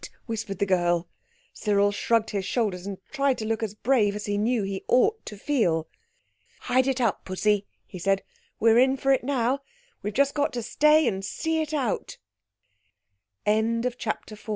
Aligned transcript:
whispered 0.25 0.57
the 0.57 0.65
girl. 0.65 1.07
Cyril 1.53 1.91
shrugged 1.91 2.31
his 2.31 2.43
shoulders, 2.43 2.87
and 2.87 2.97
tried 3.11 3.37
to 3.37 3.45
look 3.45 3.61
as 3.61 3.75
brave 3.75 4.15
as 4.15 4.25
he 4.25 4.35
knew 4.35 4.63
he 4.63 4.83
ought 4.87 5.23
to 5.27 5.37
feel. 5.37 5.87
"Hide 6.61 6.87
it 6.87 6.99
up, 6.99 7.23
Pussy," 7.23 7.67
he 7.85 7.99
said. 7.99 8.23
"We 8.59 8.71
are 8.71 8.79
in 8.79 8.97
for 8.97 9.11
it 9.11 9.23
now. 9.23 9.59
We've 10.01 10.11
just 10.15 10.33
got 10.33 10.53
to 10.53 10.63
stay 10.63 11.07
and 11.07 11.23
see 11.23 11.63